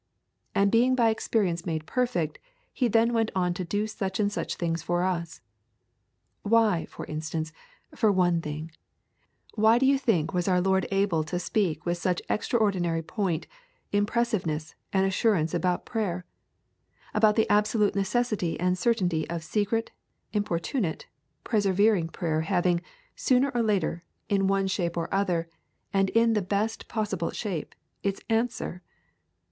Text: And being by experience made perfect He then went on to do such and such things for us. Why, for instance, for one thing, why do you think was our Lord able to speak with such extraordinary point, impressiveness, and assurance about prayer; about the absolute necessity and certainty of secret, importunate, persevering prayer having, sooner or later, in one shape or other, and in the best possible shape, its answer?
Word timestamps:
And 0.55 0.71
being 0.71 0.95
by 0.95 1.09
experience 1.11 1.63
made 1.63 1.85
perfect 1.85 2.39
He 2.73 2.87
then 2.87 3.13
went 3.13 3.29
on 3.35 3.53
to 3.53 3.63
do 3.63 3.85
such 3.85 4.19
and 4.19 4.31
such 4.31 4.55
things 4.55 4.81
for 4.81 5.03
us. 5.03 5.41
Why, 6.41 6.87
for 6.87 7.05
instance, 7.05 7.53
for 7.93 8.11
one 8.11 8.41
thing, 8.41 8.71
why 9.53 9.77
do 9.77 9.85
you 9.85 9.99
think 9.99 10.33
was 10.33 10.47
our 10.47 10.59
Lord 10.59 10.87
able 10.89 11.23
to 11.25 11.37
speak 11.37 11.85
with 11.85 11.99
such 11.99 12.19
extraordinary 12.31 13.03
point, 13.03 13.45
impressiveness, 13.91 14.73
and 14.91 15.05
assurance 15.05 15.53
about 15.53 15.85
prayer; 15.85 16.25
about 17.13 17.35
the 17.35 17.47
absolute 17.47 17.93
necessity 17.93 18.59
and 18.59 18.79
certainty 18.79 19.29
of 19.29 19.43
secret, 19.43 19.91
importunate, 20.33 21.05
persevering 21.43 22.07
prayer 22.07 22.41
having, 22.41 22.81
sooner 23.15 23.51
or 23.53 23.61
later, 23.61 24.03
in 24.29 24.47
one 24.47 24.65
shape 24.65 24.97
or 24.97 25.13
other, 25.13 25.47
and 25.93 26.09
in 26.09 26.33
the 26.33 26.41
best 26.41 26.87
possible 26.87 27.29
shape, 27.29 27.75
its 28.01 28.21
answer? 28.31 28.81